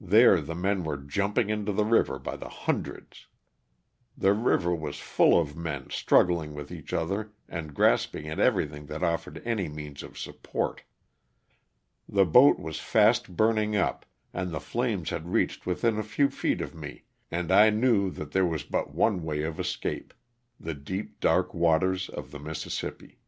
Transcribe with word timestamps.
There 0.00 0.40
the 0.40 0.56
men 0.56 0.82
were 0.82 0.96
jumping 0.96 1.48
into 1.48 1.70
the 1.72 1.84
river 1.84 2.18
by 2.18 2.34
the 2.34 2.48
hundreds. 2.48 3.28
The 4.18 4.32
river 4.34 4.74
was 4.74 4.98
full 4.98 5.40
of 5.40 5.54
men 5.54 5.90
struggling 5.90 6.54
with 6.54 6.72
each 6.72 6.92
other 6.92 7.34
and 7.48 7.72
grasping 7.72 8.28
at 8.28 8.40
everything 8.40 8.86
that 8.86 9.04
offered 9.04 9.40
any 9.44 9.68
means 9.68 10.02
of 10.02 10.18
sup 10.18 10.42
port. 10.42 10.82
The 12.08 12.24
boat 12.24 12.58
was 12.58 12.80
fast 12.80 13.36
burning 13.36 13.76
up 13.76 14.04
and 14.34 14.50
the 14.50 14.58
flames 14.58 15.10
had 15.10 15.28
reached 15.30 15.66
within 15.66 15.98
a 15.98 16.02
few 16.02 16.30
feet 16.30 16.60
of 16.60 16.74
me 16.74 17.04
and 17.30 17.52
I 17.52 17.70
now 17.70 17.78
knew 17.78 18.10
that 18.10 18.32
there 18.32 18.44
was 18.46 18.64
but 18.64 18.92
one 18.92 19.22
way 19.22 19.42
of 19.44 19.60
escape— 19.60 20.12
the 20.58 20.74
deep, 20.74 21.20
dark 21.20 21.54
waters 21.54 22.08
of 22.08 22.32
the 22.32 22.40
Mississippi. 22.40 23.20